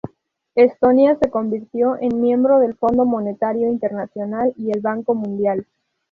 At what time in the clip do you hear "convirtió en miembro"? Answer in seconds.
1.29-2.57